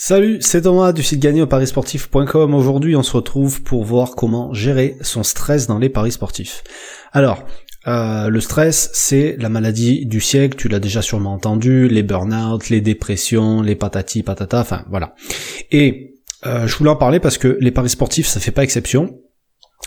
[0.00, 1.48] Salut, c'est Thomas du site gagné au.
[2.54, 6.62] Aujourd'hui, on se retrouve pour voir comment gérer son stress dans les paris sportifs.
[7.10, 7.42] Alors,
[7.88, 12.68] euh, le stress, c'est la maladie du siècle, tu l'as déjà sûrement entendu, les burn-out,
[12.68, 15.16] les dépressions, les patati patata, enfin voilà.
[15.72, 16.14] Et
[16.46, 19.18] euh, je voulais en parler parce que les paris sportifs, ça fait pas exception.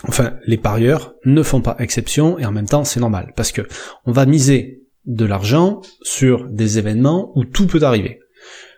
[0.06, 3.62] Enfin, les parieurs ne font pas exception et en même temps, c'est normal parce que
[4.04, 8.20] on va miser de l'argent sur des événements où tout peut arriver.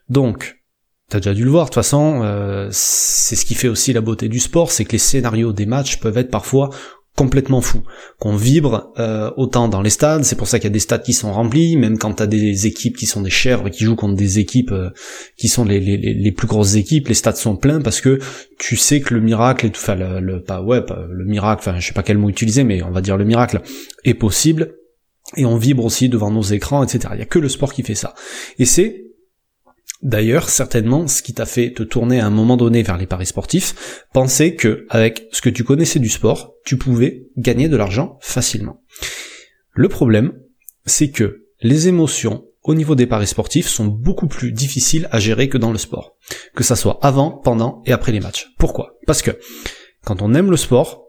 [0.08, 0.63] Donc,
[1.10, 4.00] T'as déjà dû le voir, de toute façon, euh, c'est ce qui fait aussi la
[4.00, 6.70] beauté du sport, c'est que les scénarios des matchs peuvent être parfois
[7.16, 7.82] complètement fous,
[8.18, 11.04] qu'on vibre euh, autant dans les stades, c'est pour ça qu'il y a des stades
[11.04, 14.16] qui sont remplis, même quand t'as des équipes qui sont des chèvres qui jouent contre
[14.16, 14.90] des équipes euh,
[15.36, 18.18] qui sont les, les, les, plus grosses équipes, les stades sont pleins parce que
[18.58, 21.78] tu sais que le miracle, et tout, enfin le, le, pas ouais, le miracle, enfin
[21.78, 23.60] je sais pas quel mot utiliser, mais on va dire le miracle
[24.02, 24.74] est possible,
[25.36, 27.10] et on vibre aussi devant nos écrans, etc.
[27.12, 28.14] Il y a que le sport qui fait ça,
[28.58, 29.04] et c'est
[30.04, 33.24] D'ailleurs, certainement, ce qui t'a fait te tourner à un moment donné vers les paris
[33.24, 38.18] sportifs, penser que, avec ce que tu connaissais du sport, tu pouvais gagner de l'argent
[38.20, 38.82] facilement.
[39.72, 40.34] Le problème,
[40.84, 45.48] c'est que les émotions au niveau des paris sportifs sont beaucoup plus difficiles à gérer
[45.48, 46.16] que dans le sport.
[46.54, 48.48] Que ça soit avant, pendant et après les matchs.
[48.58, 48.96] Pourquoi?
[49.06, 49.30] Parce que,
[50.04, 51.04] quand on aime le sport,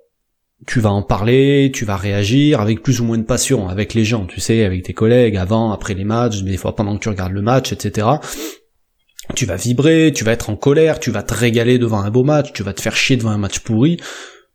[0.67, 4.05] tu vas en parler, tu vas réagir avec plus ou moins de passion avec les
[4.05, 7.09] gens, tu sais, avec tes collègues, avant, après les matchs, des fois pendant que tu
[7.09, 8.07] regardes le match, etc
[9.35, 12.23] tu vas vibrer, tu vas être en colère, tu vas te régaler devant un beau
[12.23, 13.97] match, tu vas te faire chier devant un match pourri,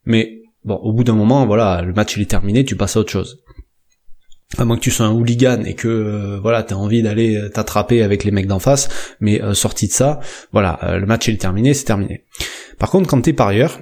[0.05, 3.01] mais bon, au bout d'un moment, voilà, le match il est terminé, tu passes à
[3.01, 3.43] autre chose.
[4.59, 7.49] À moins que tu sois un hooligan et que euh, voilà, t'as envie d'aller euh,
[7.49, 8.89] t'attraper avec les mecs d'en face,
[9.21, 10.19] mais euh, sorti de ça,
[10.53, 12.25] voilà, le match il est terminé, c'est terminé.
[12.79, 13.81] Par contre, quand t'es parieur,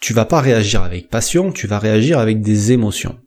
[0.00, 3.18] tu vas pas réagir avec passion, tu vas réagir avec des émotions.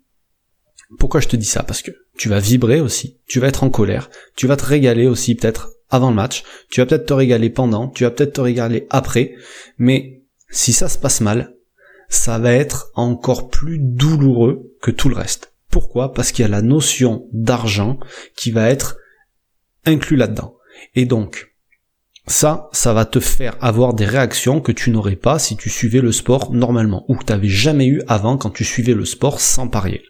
[0.98, 1.64] Pourquoi je te dis ça?
[1.64, 5.08] Parce que tu vas vibrer aussi, tu vas être en colère, tu vas te régaler
[5.08, 8.42] aussi peut-être avant le match, tu vas peut-être te régaler pendant, tu vas peut-être te
[8.42, 9.34] régaler après,
[9.78, 11.56] mais si ça se passe mal,
[12.10, 15.53] ça va être encore plus douloureux que tout le reste.
[15.69, 16.14] Pourquoi?
[16.14, 18.00] Parce qu'il y a la notion d'argent
[18.38, 18.97] qui va être
[19.86, 20.56] inclus là-dedans.
[20.94, 21.53] Et donc,
[22.28, 26.02] ça, ça va te faire avoir des réactions que tu n'aurais pas si tu suivais
[26.02, 29.40] le sport normalement, ou que tu n'avais jamais eu avant quand tu suivais le sport
[29.40, 30.03] sans parier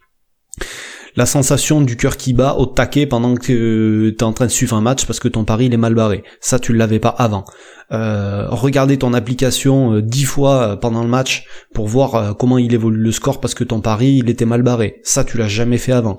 [1.16, 4.52] la sensation du cœur qui bat au taquet pendant que tu es en train de
[4.52, 6.24] suivre un match parce que ton pari il est mal barré.
[6.42, 7.46] Ça tu l'avais pas avant.
[7.92, 12.74] Euh, regarder ton application euh, dix fois euh, pendant le match pour voir comment il
[12.74, 15.00] évolue le score parce que ton pari il était mal barré.
[15.04, 16.18] Ça tu l'as jamais fait avant.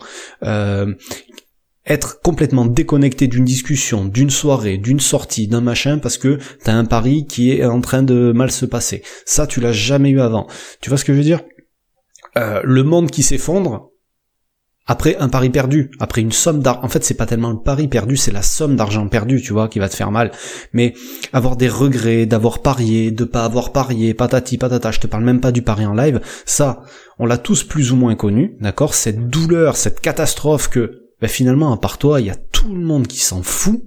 [1.89, 6.85] être complètement déconnecté d'une discussion, d'une soirée, d'une sortie, d'un machin parce que t'as un
[6.85, 9.03] pari qui est en train de mal se passer.
[9.25, 10.47] Ça tu l'as jamais eu avant.
[10.81, 11.43] Tu vois ce que je veux dire?
[12.35, 13.93] Le monde qui s'effondre,
[14.87, 17.89] après un pari perdu, après une somme d'argent, en fait c'est pas tellement le pari
[17.89, 20.31] perdu, c'est la somme d'argent perdu, tu vois, qui va te faire mal.
[20.73, 20.95] Mais
[21.33, 25.41] avoir des regrets, d'avoir parié, de pas avoir parié, patati patata, je te parle même
[25.41, 26.83] pas du pari en live, ça,
[27.19, 28.95] on l'a tous plus ou moins connu, d'accord?
[28.95, 32.85] Cette douleur, cette catastrophe que, ben, finalement, à part toi, il y a tout le
[32.85, 33.83] monde qui s'en fout,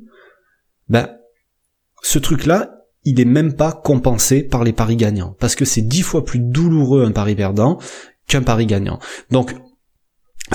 [0.90, 1.09] ben,
[2.02, 6.02] ce truc-là, il est même pas compensé par les paris gagnants, parce que c'est dix
[6.02, 7.80] fois plus douloureux un pari perdant
[8.28, 9.00] qu'un pari gagnant.
[9.32, 9.56] Donc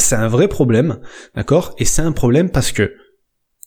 [0.04, 0.98] c'est un vrai problème,
[1.34, 1.74] d'accord?
[1.78, 2.94] Et c'est un problème parce que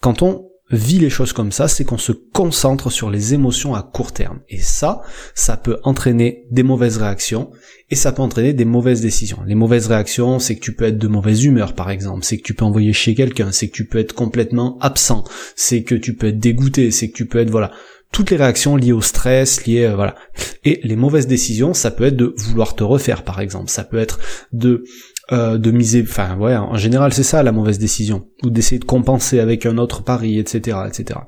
[0.02, 3.82] quand on vit les choses comme ça, c'est qu'on se concentre sur les émotions à
[3.82, 4.42] court terme.
[4.50, 5.02] Et ça,
[5.34, 7.52] ça peut entraîner des mauvaises réactions
[7.90, 9.40] et ça peut entraîner des mauvaises décisions.
[9.46, 12.44] Les mauvaises réactions, c'est que tu peux être de mauvaise humeur, par exemple, c'est que
[12.44, 15.24] tu peux envoyer chez quelqu'un, c'est que tu peux être complètement absent,
[15.56, 17.72] c'est que tu peux être dégoûté, c'est que tu peux être, voilà,
[18.12, 20.16] toutes les réactions liées au stress, liées, euh, voilà.
[20.64, 23.70] Et les mauvaises décisions, ça peut être de vouloir te refaire, par exemple.
[23.70, 24.20] Ça peut être
[24.54, 24.84] de
[25.32, 28.86] euh, de miser, enfin ouais, en général c'est ça la mauvaise décision, ou d'essayer de
[28.86, 31.20] compenser avec un autre pari, etc., etc.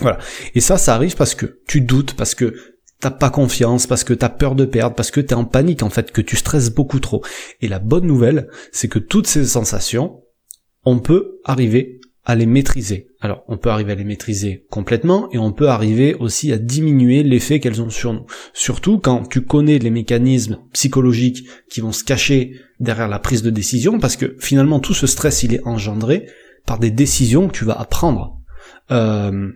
[0.00, 0.18] Voilà.
[0.54, 2.54] Et ça, ça arrive parce que tu doutes, parce que
[3.00, 5.90] t'as pas confiance, parce que t'as peur de perdre, parce que t'es en panique en
[5.90, 7.22] fait, que tu stresses beaucoup trop.
[7.60, 10.22] Et la bonne nouvelle, c'est que toutes ces sensations,
[10.84, 13.08] on peut arriver à les maîtriser.
[13.20, 17.24] Alors, on peut arriver à les maîtriser complètement et on peut arriver aussi à diminuer
[17.24, 18.26] l'effet qu'elles ont sur nous.
[18.52, 23.50] Surtout quand tu connais les mécanismes psychologiques qui vont se cacher derrière la prise de
[23.50, 26.26] décision, parce que finalement tout ce stress il est engendré
[26.64, 28.38] par des décisions que tu vas apprendre.
[28.92, 29.50] Euh,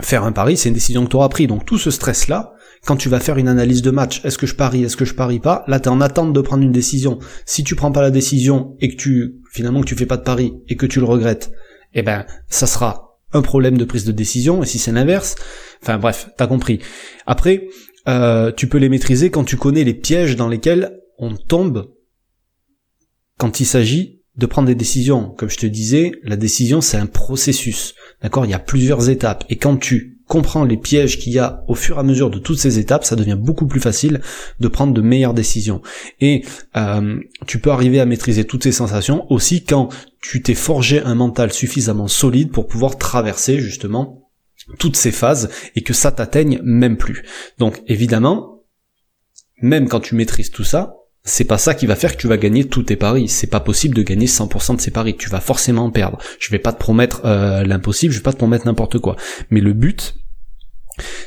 [0.00, 1.46] faire un pari, c'est une décision que tu auras pris.
[1.46, 2.52] Donc tout ce stress-là,
[2.84, 5.14] quand tu vas faire une analyse de match, est-ce que je parie, est-ce que je
[5.14, 7.20] parie pas, là tu es en attente de prendre une décision.
[7.44, 10.24] Si tu prends pas la décision et que tu finalement que tu fais pas de
[10.24, 11.52] pari et que tu le regrettes,
[11.94, 15.36] eh ben ça sera un problème de prise de décision, et si c'est l'inverse,
[15.82, 16.80] enfin bref, t'as compris.
[17.26, 17.68] Après,
[18.08, 21.92] euh, tu peux les maîtriser quand tu connais les pièges dans lesquels on tombe
[23.38, 25.30] quand il s'agit de prendre des décisions.
[25.30, 28.44] Comme je te disais, la décision c'est un processus, d'accord?
[28.44, 31.74] Il y a plusieurs étapes, et quand tu comprends les pièges qu'il y a au
[31.74, 34.20] fur et à mesure de toutes ces étapes, ça devient beaucoup plus facile
[34.58, 35.82] de prendre de meilleures décisions.
[36.20, 36.44] Et
[36.76, 39.88] euh, tu peux arriver à maîtriser toutes ces sensations aussi quand
[40.28, 44.28] tu t'es forgé un mental suffisamment solide pour pouvoir traverser justement
[44.80, 47.22] toutes ces phases et que ça t'atteigne même plus.
[47.58, 48.64] Donc évidemment,
[49.62, 52.38] même quand tu maîtrises tout ça, c'est pas ça qui va faire que tu vas
[52.38, 53.28] gagner tous tes paris.
[53.28, 55.16] C'est pas possible de gagner 100% de ces paris.
[55.16, 56.18] Tu vas forcément en perdre.
[56.40, 59.16] Je vais pas te promettre euh, l'impossible, je vais pas te promettre n'importe quoi.
[59.50, 60.16] Mais le but,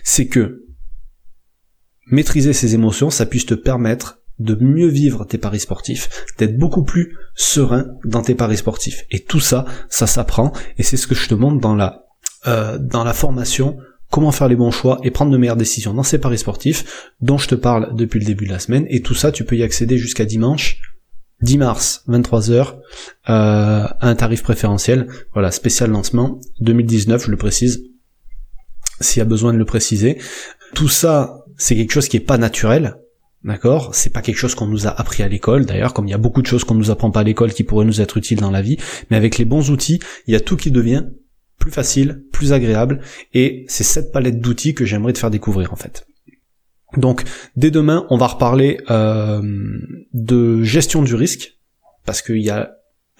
[0.03, 0.65] c'est que
[2.07, 6.83] maîtriser ces émotions, ça puisse te permettre de mieux vivre tes paris sportifs, d'être beaucoup
[6.83, 9.05] plus serein dans tes paris sportifs.
[9.11, 12.05] Et tout ça, ça s'apprend, et c'est ce que je te montre dans la
[12.47, 13.77] euh, dans la formation
[14.09, 17.37] comment faire les bons choix et prendre de meilleures décisions dans ces paris sportifs dont
[17.37, 18.85] je te parle depuis le début de la semaine.
[18.89, 20.79] Et tout ça, tu peux y accéder jusqu'à dimanche.
[21.41, 22.73] 10 mars, 23h, euh,
[23.27, 27.85] à un tarif préférentiel, voilà, spécial lancement, 2019, je le précise,
[28.99, 30.17] s'il y a besoin de le préciser.
[30.73, 32.97] Tout ça, c'est quelque chose qui est pas naturel,
[33.43, 33.95] D'accord?
[33.95, 36.17] C'est pas quelque chose qu'on nous a appris à l'école, d'ailleurs, comme il y a
[36.17, 38.51] beaucoup de choses qu'on nous apprend pas à l'école qui pourraient nous être utiles dans
[38.51, 38.77] la vie,
[39.09, 41.05] mais avec les bons outils, il y a tout qui devient
[41.57, 43.01] plus facile, plus agréable,
[43.33, 46.05] et c'est cette palette d'outils que j'aimerais te faire découvrir en fait.
[46.97, 47.23] Donc
[47.55, 49.41] dès demain, on va reparler euh,
[50.13, 51.59] de gestion du risque,
[52.05, 52.75] parce qu'il y a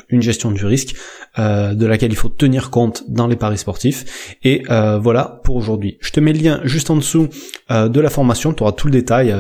[0.10, 0.96] une gestion du risque
[1.38, 4.38] euh, de laquelle il faut tenir compte dans les paris sportifs.
[4.44, 5.98] Et euh, voilà pour aujourd'hui.
[6.00, 7.28] Je te mets le lien juste en dessous
[7.70, 9.36] de la formation, tu auras tout le détail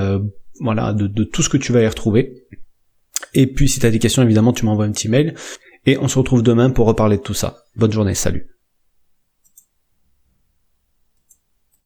[0.59, 2.45] voilà, de, tout ce que tu vas y retrouver.
[3.33, 5.35] Et puis si tu as des questions, évidemment, tu m'envoies un petit mail.
[5.85, 7.63] Et on se retrouve demain pour reparler de tout ça.
[7.75, 8.47] Bonne journée, salut.